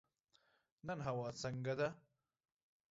[0.87, 1.89] نن هوا څنګه ده؟